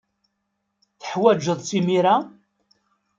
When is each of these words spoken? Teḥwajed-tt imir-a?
Teḥwajed-tt 1.01 1.77
imir-a? 1.79 2.15